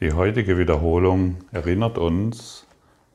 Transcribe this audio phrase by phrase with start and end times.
[0.00, 2.68] Die heutige Wiederholung erinnert uns,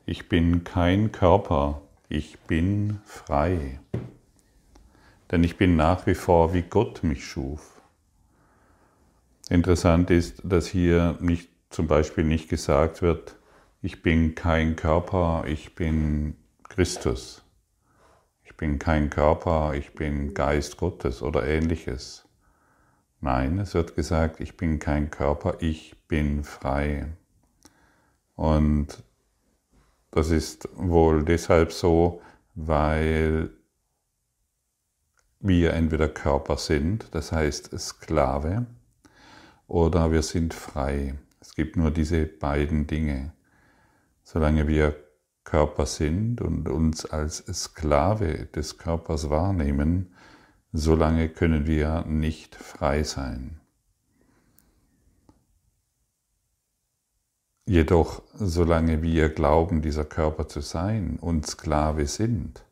[0.05, 3.79] ich bin kein Körper, ich bin frei.
[5.31, 7.81] Denn ich bin nach wie vor, wie Gott mich schuf.
[9.47, 13.37] Interessant ist, dass hier nicht, zum Beispiel nicht gesagt wird,
[13.81, 16.35] ich bin kein Körper, ich bin
[16.67, 17.45] Christus.
[18.43, 22.27] Ich bin kein Körper, ich bin Geist Gottes oder ähnliches.
[23.23, 27.07] Nein, es wird gesagt, ich bin kein Körper, ich bin frei.
[28.35, 29.01] Und
[30.11, 32.21] das ist wohl deshalb so,
[32.53, 33.49] weil
[35.39, 38.65] wir entweder Körper sind, das heißt Sklave,
[39.67, 41.15] oder wir sind frei.
[41.39, 43.31] Es gibt nur diese beiden Dinge.
[44.23, 44.97] Solange wir
[45.45, 50.13] Körper sind und uns als Sklave des Körpers wahrnehmen,
[50.73, 53.59] solange können wir nicht frei sein.
[57.65, 62.65] Jedoch, solange wir glauben, dieser Körper zu sein und Sklave sind,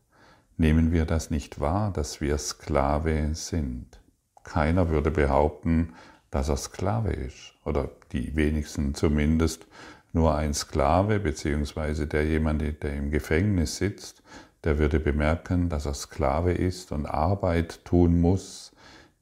[0.58, 4.02] nehmen wir das nicht wahr, dass wir Sklave sind.
[4.44, 5.94] Keiner würde behaupten,
[6.30, 9.66] dass er Sklave ist, oder die wenigsten zumindest.
[10.12, 14.22] Nur ein Sklave, beziehungsweise der jemand, der im Gefängnis sitzt,
[14.64, 18.72] der würde bemerken, dass er Sklave ist und Arbeit tun muss,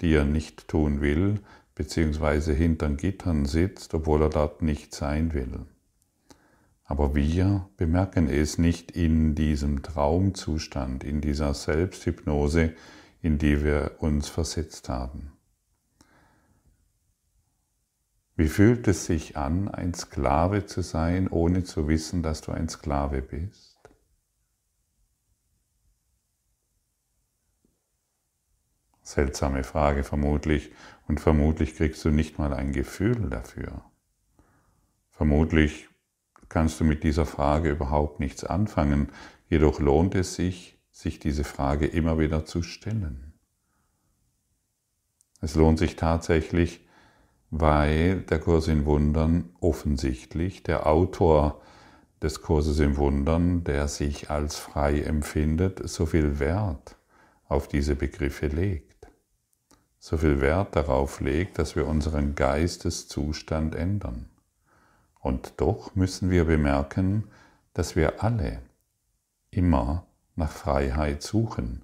[0.02, 1.40] die er nicht tun will,
[1.76, 5.66] beziehungsweise hinter Gittern sitzt, obwohl er dort nicht sein will.
[6.84, 12.74] Aber wir bemerken es nicht in diesem Traumzustand, in dieser Selbsthypnose,
[13.22, 15.32] in die wir uns versetzt haben.
[18.36, 22.70] Wie fühlt es sich an, ein Sklave zu sein, ohne zu wissen, dass du ein
[22.70, 23.69] Sklave bist?
[29.10, 30.70] Seltsame Frage vermutlich
[31.08, 33.82] und vermutlich kriegst du nicht mal ein Gefühl dafür.
[35.10, 35.90] Vermutlich
[36.48, 39.10] kannst du mit dieser Frage überhaupt nichts anfangen,
[39.50, 43.34] jedoch lohnt es sich, sich diese Frage immer wieder zu stellen.
[45.42, 46.88] Es lohnt sich tatsächlich,
[47.50, 51.64] weil der Kurs in Wundern offensichtlich der Autor
[52.22, 56.96] des Kurses im Wundern, der sich als frei empfindet, so viel Wert
[57.48, 58.89] auf diese Begriffe legt
[60.00, 64.30] so viel Wert darauf legt, dass wir unseren Geisteszustand ändern.
[65.20, 67.26] Und doch müssen wir bemerken,
[67.74, 68.62] dass wir alle
[69.52, 70.06] immer
[70.36, 71.84] nach Freiheit suchen.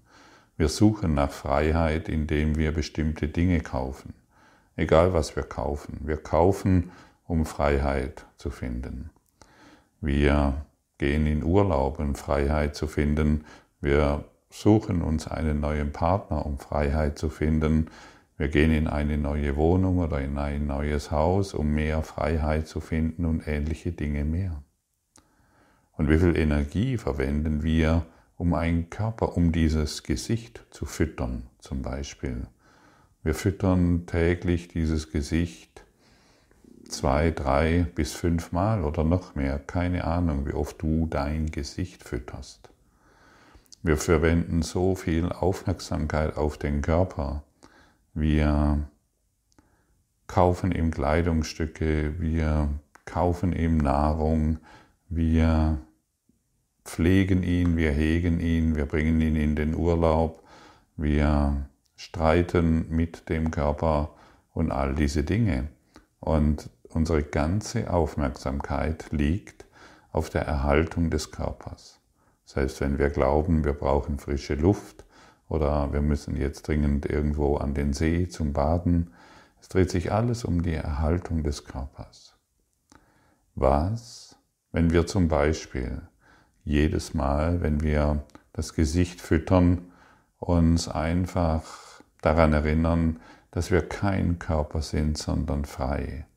[0.57, 4.13] Wir suchen nach Freiheit, indem wir bestimmte Dinge kaufen.
[4.77, 5.99] Egal was wir kaufen.
[6.03, 6.91] Wir kaufen,
[7.27, 9.09] um Freiheit zu finden.
[9.99, 10.65] Wir
[10.97, 13.45] gehen in Urlaub, um Freiheit zu finden.
[13.81, 14.23] Wir
[14.61, 17.87] suchen uns einen neuen Partner, um Freiheit zu finden.
[18.37, 22.79] Wir gehen in eine neue Wohnung oder in ein neues Haus, um mehr Freiheit zu
[22.79, 24.63] finden und ähnliche Dinge mehr.
[25.97, 28.05] Und wie viel Energie verwenden wir,
[28.37, 32.47] um einen Körper, um dieses Gesicht zu füttern, zum Beispiel.
[33.23, 35.85] Wir füttern täglich dieses Gesicht
[36.87, 39.59] zwei, drei bis fünf Mal oder noch mehr.
[39.59, 42.69] Keine Ahnung, wie oft du dein Gesicht fütterst.
[43.85, 47.43] Wir verwenden so viel Aufmerksamkeit auf den Körper.
[48.15, 48.79] Wir
[50.25, 52.69] kaufen ihm Kleidungsstücke, wir
[53.05, 54.57] kaufen ihm Nahrung,
[55.07, 55.77] wir
[56.83, 60.41] pflegen ihn, wir hegen ihn, wir bringen ihn in den Urlaub,
[60.97, 64.15] wir streiten mit dem Körper
[64.51, 65.67] und all diese Dinge.
[66.19, 69.67] Und unsere ganze Aufmerksamkeit liegt
[70.11, 71.99] auf der Erhaltung des Körpers.
[72.45, 75.03] Selbst wenn wir glauben, wir brauchen frische Luft
[75.49, 79.11] oder wir müssen jetzt dringend irgendwo an den See zum Baden,
[79.59, 82.37] es dreht sich alles um die Erhaltung des Körpers.
[83.55, 84.37] Was,
[84.71, 86.03] wenn wir zum Beispiel
[86.63, 88.23] jedes Mal, wenn wir
[88.53, 89.91] das Gesicht füttern,
[90.37, 91.63] uns einfach
[92.21, 93.19] daran erinnern,
[93.49, 96.27] dass wir kein Körper sind, sondern frei?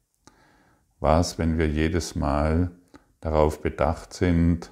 [1.01, 2.71] Was, wenn wir jedes Mal
[3.21, 4.71] darauf bedacht sind,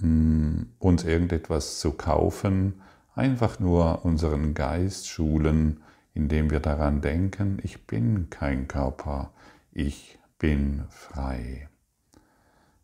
[0.00, 2.82] uns irgendetwas zu kaufen,
[3.14, 5.80] einfach nur unseren Geist schulen,
[6.14, 9.32] indem wir daran denken, ich bin kein Körper,
[9.72, 11.68] ich bin frei.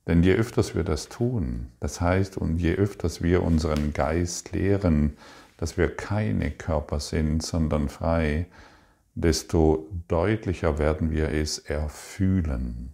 [0.06, 5.17] Denn je öfters wir das tun, das heißt, und je öfters wir unseren Geist lehren,
[5.56, 8.46] dass wir keine Körper sind, sondern frei,
[9.14, 12.94] desto deutlicher werden wir es erfühlen.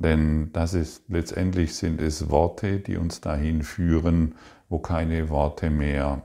[0.00, 4.36] Denn das ist letztendlich sind es Worte, die uns dahin führen,
[4.68, 6.22] wo keine Worte mehr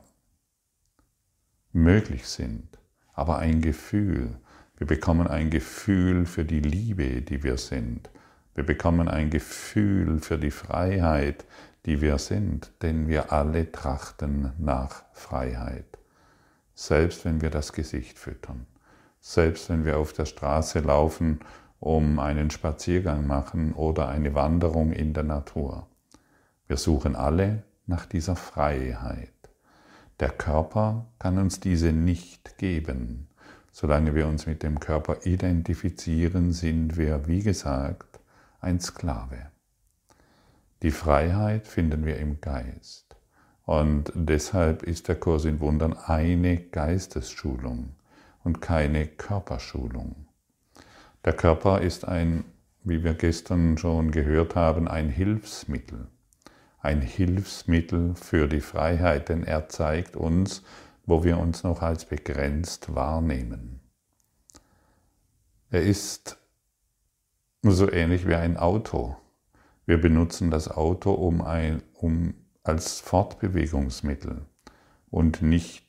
[1.72, 2.68] möglich sind,
[3.14, 4.38] aber ein Gefühl.
[4.78, 8.12] Wir bekommen ein Gefühl für die Liebe, die wir sind.
[8.54, 11.44] Wir bekommen ein Gefühl für die Freiheit,
[11.88, 15.98] die wir sind, denn wir alle trachten nach Freiheit.
[16.76, 18.68] Selbst wenn wir das Gesicht füttern,
[19.20, 21.40] selbst wenn wir auf der Straße laufen,
[21.84, 25.88] um einen Spaziergang machen oder eine Wanderung in der Natur.
[26.66, 29.34] Wir suchen alle nach dieser Freiheit.
[30.22, 33.28] Der Körper kann uns diese nicht geben.
[33.74, 38.22] Solange wir uns mit dem Körper identifizieren, sind wir, wie gesagt,
[38.62, 39.48] ein Sklave.
[40.84, 43.18] Die Freiheit finden wir im Geist.
[43.66, 47.90] Und deshalb ist der Kurs in Wundern eine Geistesschulung
[48.46, 50.28] und keine Körperschulung.
[51.26, 52.44] Der Körper ist ein,
[52.84, 56.08] wie wir gestern schon gehört haben, ein Hilfsmittel.
[56.80, 60.64] Ein Hilfsmittel für die Freiheit, denn er zeigt uns,
[61.06, 63.80] wo wir uns noch als begrenzt wahrnehmen.
[65.70, 66.38] Er ist
[67.62, 69.16] so ähnlich wie ein Auto.
[69.86, 72.34] Wir benutzen das Auto um, ein, um
[72.64, 74.46] als Fortbewegungsmittel
[75.10, 75.86] und nicht,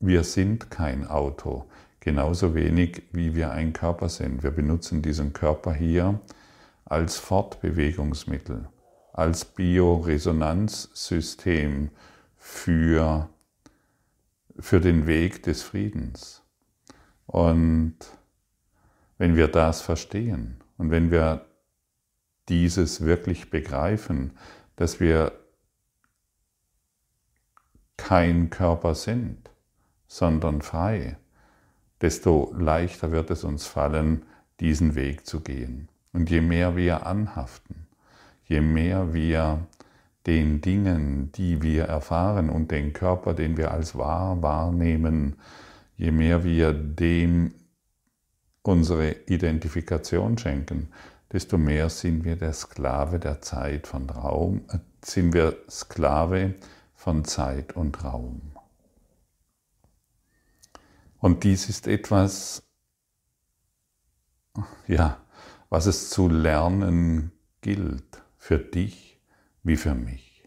[0.00, 1.66] wir sind kein Auto,
[2.02, 4.42] genauso wenig wie wir ein Körper sind.
[4.42, 6.20] Wir benutzen diesen Körper hier
[6.84, 8.68] als Fortbewegungsmittel,
[9.12, 11.90] als Bioresonanzsystem
[12.36, 13.28] für
[14.58, 16.42] für den Weg des Friedens.
[17.26, 17.94] Und
[19.16, 21.46] wenn wir das verstehen und wenn wir
[22.48, 24.36] dieses wirklich begreifen,
[24.76, 25.32] dass wir
[27.96, 29.48] kein Körper sind,
[30.06, 31.16] sondern frei,
[32.02, 34.22] desto leichter wird es uns fallen,
[34.60, 35.88] diesen Weg zu gehen.
[36.12, 37.86] Und je mehr wir anhaften,
[38.44, 39.66] je mehr wir
[40.26, 45.36] den Dingen, die wir erfahren und den Körper, den wir als wahr wahrnehmen,
[45.96, 47.54] je mehr wir dem
[48.62, 50.88] unsere Identifikation schenken,
[51.32, 56.54] desto mehr sind wir der Sklave der Zeit von Raum, äh, sind wir Sklave
[56.94, 58.51] von Zeit und Raum.
[61.22, 62.64] Und dies ist etwas,
[64.88, 65.24] ja,
[65.70, 67.30] was es zu lernen
[67.60, 69.20] gilt für dich
[69.62, 70.42] wie für mich.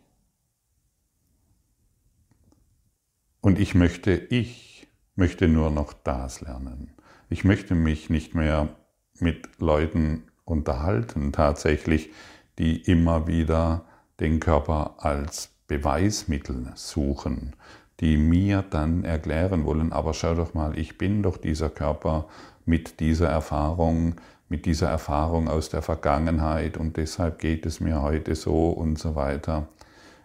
[3.39, 6.93] Und ich möchte, ich möchte nur noch das lernen.
[7.29, 8.75] Ich möchte mich nicht mehr
[9.17, 12.11] mit Leuten unterhalten, tatsächlich,
[12.59, 13.85] die immer wieder
[14.19, 17.55] den Körper als Beweismittel suchen,
[17.99, 22.27] die mir dann erklären wollen, aber schau doch mal, ich bin doch dieser Körper
[22.65, 24.15] mit dieser Erfahrung,
[24.49, 29.15] mit dieser Erfahrung aus der Vergangenheit und deshalb geht es mir heute so und so
[29.15, 29.67] weiter.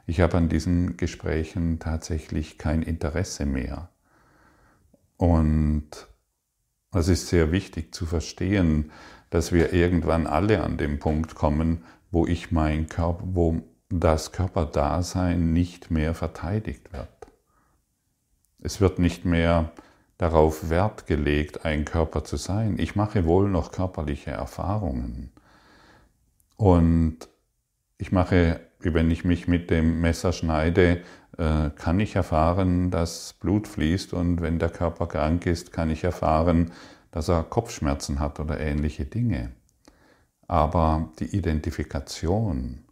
[0.06, 3.88] Ich habe an diesen Gesprächen tatsächlich kein Interesse mehr.
[5.16, 5.90] Und
[6.93, 8.90] es ist sehr wichtig zu verstehen,
[9.31, 15.52] dass wir irgendwann alle an dem Punkt kommen, wo ich mein Körper, wo das Körperdasein
[15.52, 17.19] nicht mehr verteidigt wird.
[18.62, 19.72] Es wird nicht mehr
[20.18, 22.78] darauf Wert gelegt, ein Körper zu sein.
[22.78, 25.32] Ich mache wohl noch körperliche Erfahrungen.
[26.56, 27.28] Und
[27.96, 31.02] ich mache, wenn ich mich mit dem Messer schneide,
[31.38, 36.04] äh, kann ich erfahren, dass Blut fließt und wenn der Körper krank ist, kann ich
[36.04, 36.72] erfahren,
[37.12, 39.52] dass er Kopfschmerzen hat oder ähnliche Dinge.
[40.46, 42.85] Aber die Identifikation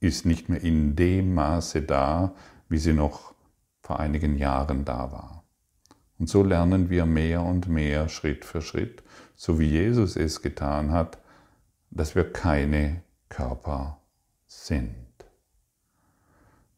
[0.00, 2.34] ist nicht mehr in dem Maße da,
[2.68, 3.31] wie sie noch
[3.82, 5.44] vor einigen Jahren da war.
[6.18, 9.02] Und so lernen wir mehr und mehr Schritt für Schritt,
[9.34, 11.18] so wie Jesus es getan hat,
[11.90, 14.00] dass wir keine Körper
[14.46, 14.96] sind.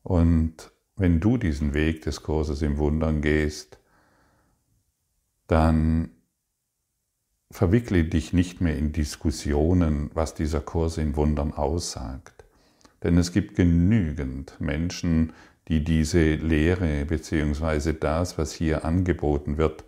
[0.03, 3.79] Und wenn du diesen Weg des Kurses im Wundern gehst,
[5.47, 6.11] dann
[7.51, 12.45] verwickle dich nicht mehr in Diskussionen, was dieser Kurs in Wundern aussagt.
[13.03, 15.33] Denn es gibt genügend Menschen,
[15.69, 17.95] die diese Lehre bzw.
[17.95, 19.85] das, was hier angeboten wird,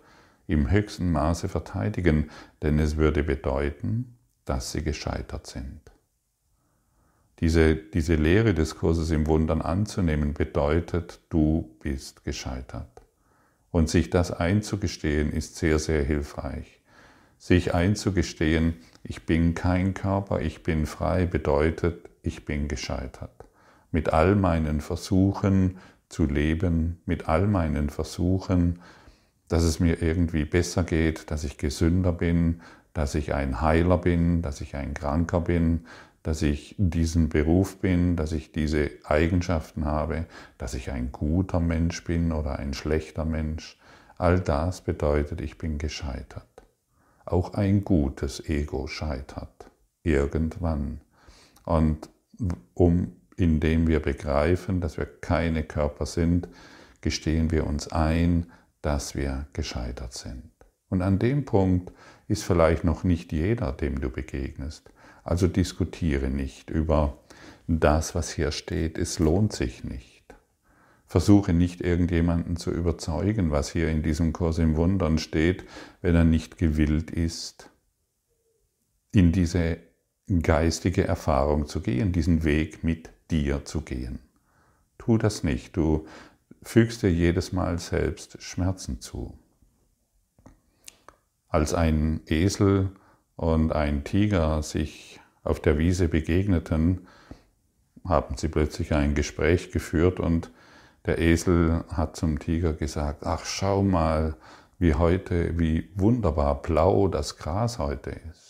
[0.47, 2.29] im höchsten Maße verteidigen,
[2.61, 5.81] denn es würde bedeuten, dass sie gescheitert sind.
[7.39, 12.89] Diese, diese Lehre des Kurses im Wundern anzunehmen bedeutet, du bist gescheitert.
[13.69, 16.81] Und sich das einzugestehen ist sehr, sehr hilfreich.
[17.37, 23.36] Sich einzugestehen, ich bin kein Körper, ich bin frei, bedeutet, ich bin gescheitert
[23.91, 25.77] mit all meinen Versuchen
[26.09, 28.79] zu leben, mit all meinen Versuchen,
[29.47, 32.61] dass es mir irgendwie besser geht, dass ich gesünder bin,
[32.93, 35.85] dass ich ein Heiler bin, dass ich ein Kranker bin,
[36.23, 40.25] dass ich diesen Beruf bin, dass ich diese Eigenschaften habe,
[40.57, 43.79] dass ich ein guter Mensch bin oder ein schlechter Mensch.
[44.17, 46.43] All das bedeutet, ich bin gescheitert.
[47.25, 49.69] auch ein gutes Ego scheitert.
[50.03, 51.01] Irgendwann.
[51.65, 52.09] Und
[52.73, 56.49] um, indem wir begreifen, dass wir keine Körper sind,
[57.01, 58.47] gestehen wir uns ein,
[58.81, 60.51] dass wir gescheitert sind.
[60.89, 61.93] Und an dem Punkt
[62.27, 64.91] ist vielleicht noch nicht jeder, dem du begegnest.
[65.23, 67.17] Also diskutiere nicht über
[67.67, 68.97] das, was hier steht.
[68.97, 70.23] Es lohnt sich nicht.
[71.05, 75.63] Versuche nicht irgendjemanden zu überzeugen, was hier in diesem Kurs im Wundern steht,
[76.01, 77.69] wenn er nicht gewillt ist,
[79.13, 79.77] in diese
[80.27, 84.19] geistige Erfahrung zu gehen, diesen Weg mit dir zu gehen.
[84.97, 86.05] Tu das nicht, du
[86.61, 89.37] fügst dir jedes Mal selbst Schmerzen zu.
[91.47, 92.89] Als ein Esel
[93.35, 97.07] und ein Tiger sich auf der Wiese begegneten,
[98.05, 100.51] haben sie plötzlich ein Gespräch geführt und
[101.05, 104.35] der Esel hat zum Tiger gesagt, ach schau mal,
[104.77, 108.46] wie heute, wie wunderbar blau das Gras heute ist.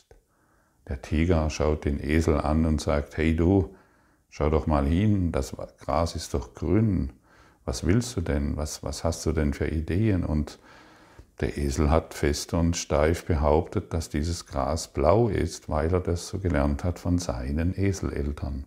[0.87, 3.75] Der Tiger schaut den Esel an und sagt, hey du,
[4.29, 7.11] schau doch mal hin, das Gras ist doch grün.
[7.65, 8.55] Was willst du denn?
[8.55, 10.23] Was, was hast du denn für Ideen?
[10.23, 10.59] Und
[11.41, 16.29] der Esel hat fest und steif behauptet, dass dieses Gras blau ist, weil er das
[16.29, 18.65] so gelernt hat von seinen Eseleltern.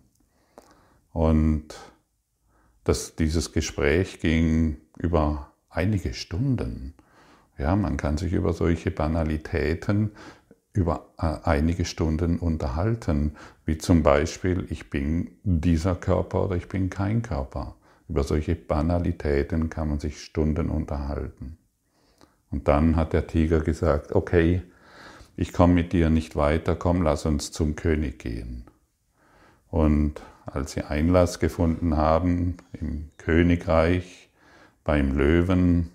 [1.11, 1.75] Und
[2.83, 6.93] dass dieses Gespräch ging über einige Stunden.
[7.57, 10.11] Ja, man kann sich über solche Banalitäten
[10.73, 13.35] über äh, einige Stunden unterhalten,
[13.65, 17.75] wie zum Beispiel, ich bin dieser Körper oder ich bin kein Körper.
[18.07, 21.57] Über solche Banalitäten kann man sich Stunden unterhalten.
[22.49, 24.61] Und dann hat der Tiger gesagt, okay,
[25.37, 28.65] ich komme mit dir nicht weiter, komm, lass uns zum König gehen.
[29.69, 34.29] Und als sie Einlass gefunden haben im Königreich
[34.83, 35.91] beim Löwen,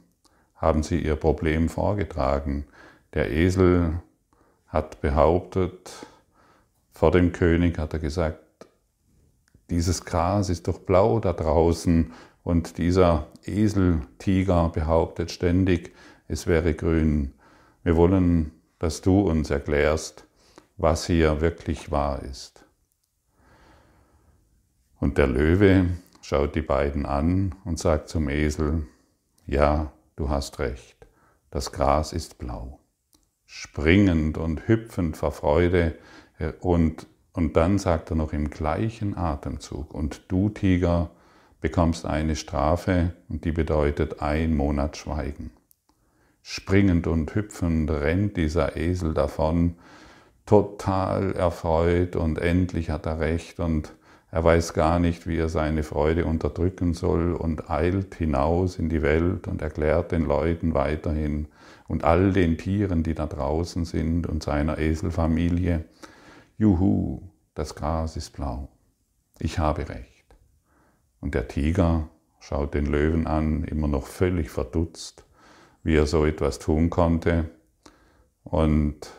[0.54, 2.64] haben sie ihr Problem vorgetragen.
[3.12, 4.00] Der Esel
[4.68, 6.06] hat behauptet,
[6.92, 8.40] vor dem König hat er gesagt,
[9.70, 15.94] dieses Gras ist doch blau da draußen und dieser Eseltiger behauptet ständig,
[16.28, 17.34] es wäre grün.
[17.82, 20.26] Wir wollen, dass du uns erklärst,
[20.76, 22.64] was hier wirklich wahr ist.
[24.98, 25.88] Und der Löwe
[26.22, 28.86] schaut die beiden an und sagt zum Esel,
[29.46, 31.06] ja, du hast recht,
[31.50, 32.80] das Gras ist blau.
[33.46, 35.94] Springend und hüpfend vor Freude
[36.38, 41.10] äh, und, und dann sagt er noch im gleichen Atemzug, und du Tiger
[41.60, 45.50] bekommst eine Strafe und die bedeutet ein Monat Schweigen.
[46.42, 49.76] Springend und hüpfend rennt dieser Esel davon,
[50.44, 53.92] total erfreut und endlich hat er recht und
[54.30, 59.02] er weiß gar nicht, wie er seine Freude unterdrücken soll und eilt hinaus in die
[59.02, 61.48] Welt und erklärt den Leuten weiterhin
[61.88, 65.84] und all den Tieren, die da draußen sind und seiner Eselfamilie,
[66.58, 67.22] Juhu,
[67.54, 68.68] das Gras ist blau.
[69.38, 70.36] Ich habe recht.
[71.20, 72.08] Und der Tiger
[72.40, 75.24] schaut den Löwen an, immer noch völlig verdutzt,
[75.82, 77.50] wie er so etwas tun konnte,
[78.44, 79.10] und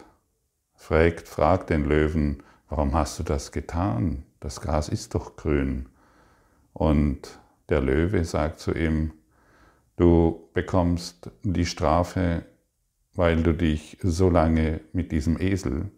[0.76, 4.24] fragt, fragt den Löwen, warum hast du das getan?
[4.40, 5.90] das Gras ist doch grün.
[6.74, 9.14] Und der Löwe sagt zu ihm,
[9.96, 12.46] du bekommst die Strafe,
[13.18, 15.90] weil du dich so lange mit diesem Esel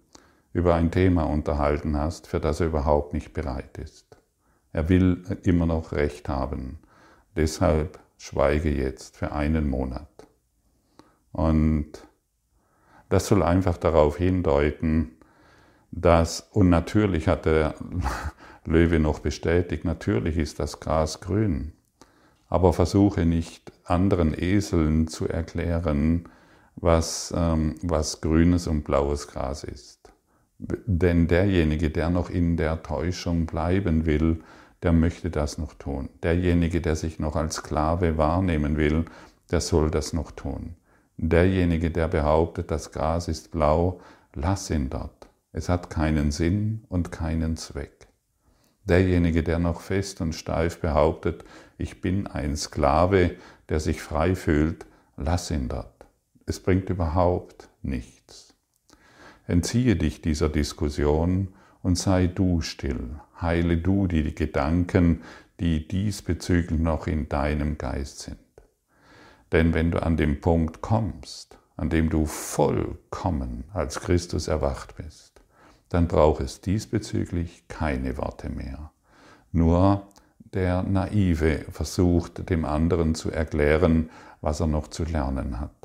[0.54, 4.18] über ein Thema unterhalten hast, für das er überhaupt nicht bereit ist.
[4.72, 6.80] Er will immer noch Recht haben.
[7.36, 10.08] Deshalb schweige jetzt für einen Monat.
[11.34, 11.92] Und
[13.10, 15.12] das soll einfach darauf hindeuten,
[15.92, 17.76] dass, und natürlich hat der
[18.66, 21.74] Löwe noch bestätigt, natürlich ist das Gras grün,
[22.48, 26.30] aber versuche nicht anderen Eseln zu erklären,
[26.82, 30.12] was, ähm, was grünes und blaues Gras ist.
[30.58, 34.44] Denn derjenige, der noch in der Täuschung bleiben will,
[34.84, 36.10] der möchte das noch tun.
[36.24, 39.06] Derjenige, der sich noch als Sklave wahrnehmen will,
[39.52, 40.76] der soll das noch tun.
[41.18, 44.00] Derjenige, der behauptet, das Gras ist blau,
[44.34, 45.28] lass ihn dort.
[45.52, 48.08] Es hat keinen Sinn und keinen Zweck.
[48.86, 51.44] Derjenige, der noch fest und steif behauptet,
[51.78, 53.36] ich bin ein Sklave,
[53.68, 54.86] der sich frei fühlt,
[55.18, 55.99] lass ihn dort.
[56.50, 58.56] Es bringt überhaupt nichts.
[59.46, 61.50] Entziehe dich dieser Diskussion
[61.84, 65.22] und sei du still, heile du die Gedanken,
[65.60, 68.40] die diesbezüglich noch in deinem Geist sind.
[69.52, 75.42] Denn wenn du an den Punkt kommst, an dem du vollkommen als Christus erwacht bist,
[75.90, 78.92] dann braucht es diesbezüglich keine Worte mehr.
[79.52, 80.08] Nur
[80.56, 84.10] der Naive versucht dem anderen zu erklären,
[84.42, 85.79] was er noch zu lernen hat.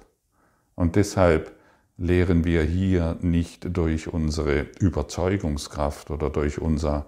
[0.74, 1.52] Und deshalb
[1.96, 7.06] lehren wir hier nicht durch unsere Überzeugungskraft oder durch unser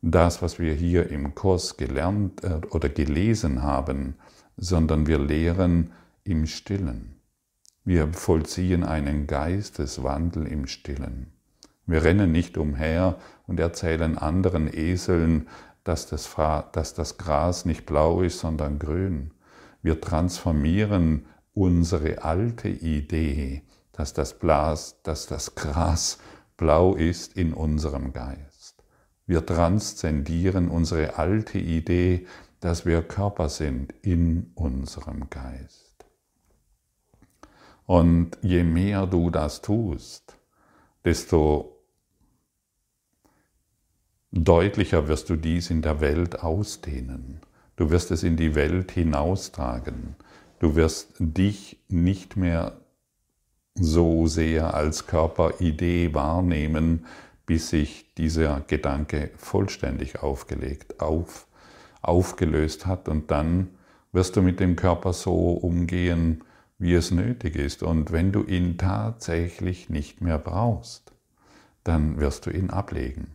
[0.00, 4.16] das, was wir hier im Kurs gelernt äh, oder gelesen haben,
[4.56, 5.92] sondern wir lehren
[6.24, 7.20] im Stillen.
[7.84, 11.32] Wir vollziehen einen Geisteswandel im Stillen.
[11.86, 13.16] Wir rennen nicht umher
[13.46, 15.48] und erzählen anderen Eseln,
[15.84, 16.34] dass das,
[16.72, 19.32] dass das Gras nicht blau ist, sondern grün.
[19.82, 26.18] Wir transformieren unsere alte Idee, dass das, Blas, dass das Gras
[26.56, 28.82] blau ist, in unserem Geist.
[29.26, 32.26] Wir transzendieren unsere alte Idee,
[32.60, 36.06] dass wir Körper sind, in unserem Geist.
[37.86, 40.36] Und je mehr du das tust,
[41.04, 41.84] desto
[44.30, 47.40] deutlicher wirst du dies in der Welt ausdehnen.
[47.76, 50.16] Du wirst es in die Welt hinaustragen.
[50.62, 52.76] Du wirst dich nicht mehr
[53.74, 57.04] so sehr als Körperidee wahrnehmen,
[57.46, 61.48] bis sich dieser Gedanke vollständig aufgelegt, auf,
[62.00, 63.08] aufgelöst hat.
[63.08, 63.70] Und dann
[64.12, 66.44] wirst du mit dem Körper so umgehen,
[66.78, 67.82] wie es nötig ist.
[67.82, 71.12] Und wenn du ihn tatsächlich nicht mehr brauchst,
[71.82, 73.34] dann wirst du ihn ablegen.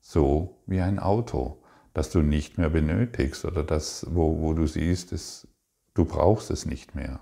[0.00, 1.62] So wie ein Auto,
[1.94, 5.46] das du nicht mehr benötigst oder das, wo, wo du siehst, es,
[5.96, 7.20] du brauchst es nicht mehr.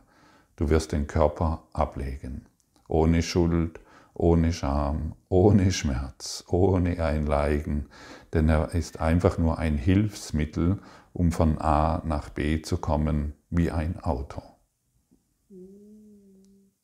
[0.57, 2.47] Du wirst den Körper ablegen.
[2.89, 3.81] Ohne Schuld,
[4.13, 7.87] ohne Scham, ohne Schmerz, ohne Einleigen,
[8.33, 10.81] denn er ist einfach nur ein Hilfsmittel,
[11.13, 14.43] um von A nach B zu kommen, wie ein Auto.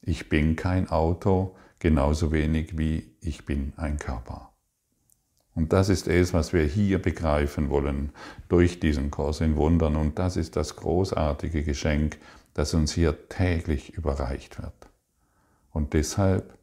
[0.02, 4.49] Ich bin kein Auto, genauso wenig wie ich bin ein Körper.
[5.60, 8.12] Und das ist es, was wir hier begreifen wollen
[8.48, 9.94] durch diesen Kurs in Wundern.
[9.94, 12.16] Und das ist das großartige Geschenk,
[12.54, 14.72] das uns hier täglich überreicht wird.
[15.70, 16.56] Und deshalb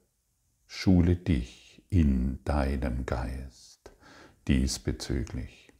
[0.65, 3.91] schule dich in deinem Geist
[4.47, 5.71] diesbezüglich.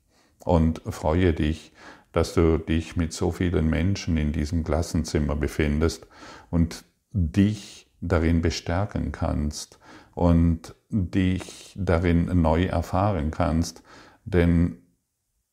[0.45, 1.71] Und freue dich,
[2.12, 6.06] dass du dich mit so vielen Menschen in diesem Klassenzimmer befindest
[6.51, 9.80] und dich darin bestärken kannst
[10.13, 13.84] und dich darin neu erfahren kannst.
[14.26, 14.78] Denn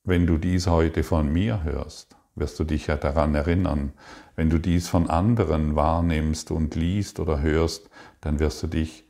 [0.05, 3.92] wenn du dies heute von mir hörst, wirst du dich ja daran erinnern.
[4.37, 7.88] Wenn du dies von anderen wahrnimmst und liest oder hörst,
[8.20, 9.05] dann wirst du dich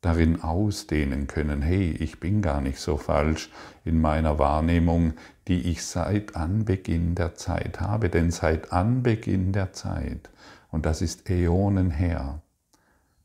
[0.00, 1.60] darin ausdehnen können.
[1.60, 3.50] Hey, ich bin gar nicht so falsch
[3.84, 5.12] in meiner Wahrnehmung,
[5.46, 8.08] die ich seit Anbeginn der Zeit habe.
[8.08, 10.30] Denn seit Anbeginn der Zeit
[10.70, 12.42] und das ist Äonen her,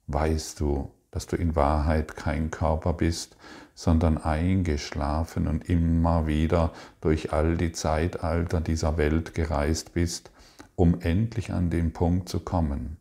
[0.07, 3.37] weißt du, dass du in Wahrheit kein Körper bist,
[3.73, 10.29] sondern eingeschlafen und immer wieder durch all die Zeitalter dieser Welt gereist bist,
[10.75, 12.97] um endlich an den Punkt zu kommen,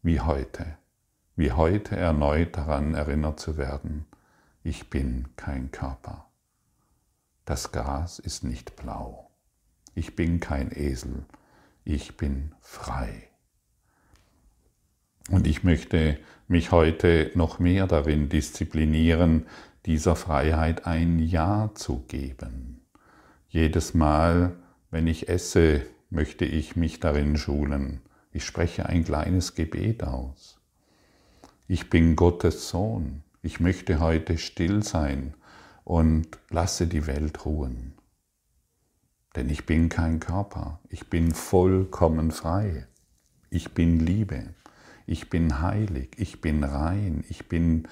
[0.00, 0.78] wie heute,
[1.34, 4.06] wie heute erneut daran erinnert zu werden,
[4.62, 6.26] ich bin kein Körper.
[7.44, 9.28] Das Gas ist nicht blau.
[9.96, 11.24] Ich bin kein Esel.
[11.82, 13.27] Ich bin frei.
[15.28, 19.46] Und ich möchte mich heute noch mehr darin disziplinieren,
[19.84, 22.86] dieser Freiheit ein Ja zu geben.
[23.48, 24.56] Jedes Mal,
[24.90, 28.00] wenn ich esse, möchte ich mich darin schulen.
[28.32, 30.60] Ich spreche ein kleines Gebet aus.
[31.66, 33.22] Ich bin Gottes Sohn.
[33.42, 35.34] Ich möchte heute still sein
[35.84, 37.94] und lasse die Welt ruhen.
[39.36, 40.80] Denn ich bin kein Körper.
[40.88, 42.86] Ich bin vollkommen frei.
[43.50, 44.54] Ich bin Liebe
[45.08, 47.88] ich bin heilig, ich bin rein, ich bin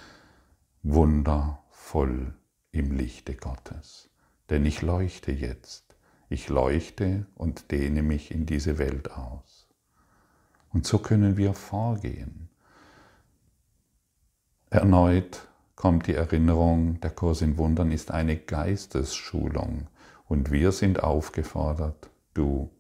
[0.83, 2.35] wundervoll
[2.73, 4.11] im Lichte Gottes.
[4.51, 5.97] Denn ich leuchte jetzt,
[6.29, 9.67] ich leuchte und dehne mich in diese Welt aus.
[10.75, 12.51] Und so können wir vorgehen.
[14.69, 19.87] Erneut kommt die Erinnerung, der Kurs in Wundern ist eine Geistesschulung
[20.27, 22.71] und wir sind aufgefordert, du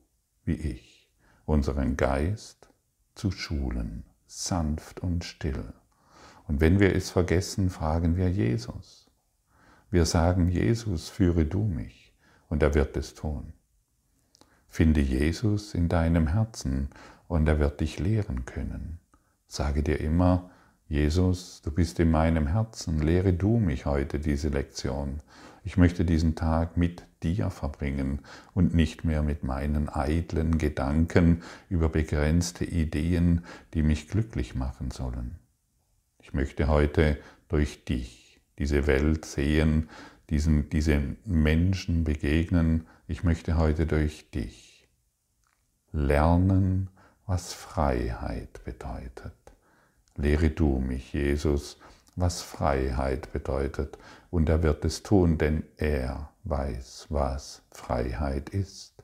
[0.44, 1.08] wie ich,
[1.46, 2.68] unseren Geist
[3.14, 4.04] zu schulen
[4.44, 5.72] sanft und still.
[6.46, 9.10] Und wenn wir es vergessen, fragen wir Jesus.
[9.90, 12.12] Wir sagen, Jesus, führe du mich,
[12.48, 13.54] und er wird es tun.
[14.68, 16.90] Finde Jesus in deinem Herzen,
[17.28, 18.98] und er wird dich lehren können.
[19.48, 20.50] Sage dir immer,
[20.88, 25.20] Jesus, du bist in meinem Herzen, lehre du mich heute diese Lektion.
[25.64, 28.20] Ich möchte diesen Tag mit dir verbringen
[28.54, 33.44] und nicht mehr mit meinen eitlen Gedanken über begrenzte Ideen,
[33.74, 35.40] die mich glücklich machen sollen.
[36.20, 37.18] Ich möchte heute
[37.48, 39.88] durch dich diese Welt sehen,
[40.30, 42.86] diesen, diesen Menschen begegnen.
[43.08, 44.88] Ich möchte heute durch dich
[45.90, 46.90] lernen,
[47.26, 49.45] was Freiheit bedeutet.
[50.16, 51.78] Lehre du mich, Jesus,
[52.14, 53.98] was Freiheit bedeutet,
[54.30, 58.94] und er wird es tun, denn er weiß, was Freiheit ist.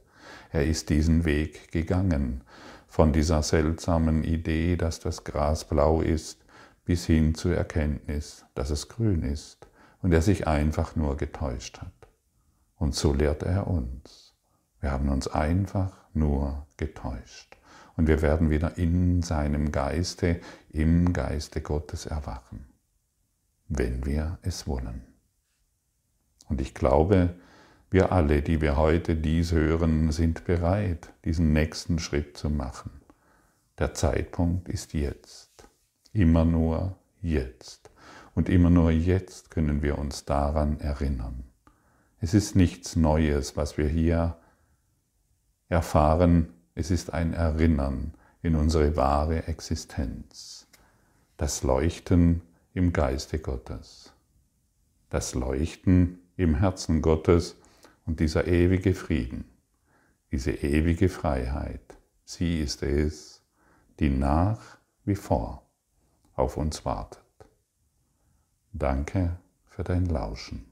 [0.51, 2.43] Er ist diesen Weg gegangen,
[2.89, 6.39] von dieser seltsamen Idee, dass das Gras blau ist,
[6.85, 9.67] bis hin zur Erkenntnis, dass es grün ist
[10.03, 11.93] und er sich einfach nur getäuscht hat.
[12.77, 14.35] Und so lehrt er uns.
[14.81, 17.57] Wir haben uns einfach nur getäuscht.
[17.97, 22.67] Und wir werden wieder in seinem Geiste, im Geiste Gottes erwachen,
[23.69, 25.03] wenn wir es wollen.
[26.49, 27.35] Und ich glaube,
[27.91, 32.91] wir alle, die wir heute dies hören, sind bereit, diesen nächsten Schritt zu machen.
[33.79, 35.69] Der Zeitpunkt ist jetzt.
[36.13, 37.91] Immer nur jetzt.
[38.35, 41.45] Und immer nur jetzt können wir uns daran erinnern.
[42.21, 44.37] Es ist nichts Neues, was wir hier
[45.69, 46.55] erfahren.
[46.75, 50.67] Es ist ein Erinnern in unsere wahre Existenz.
[51.37, 54.13] Das Leuchten im Geiste Gottes.
[55.11, 57.57] Das Leuchten im Herzen Gottes
[58.07, 59.45] und dieser ewige Frieden,
[60.31, 61.99] diese ewige Freiheit.
[62.25, 63.43] Sie ist es,
[64.01, 65.69] die nach wie vor
[66.35, 67.23] auf uns wartet.
[68.73, 70.72] Danke für dein Lauschen.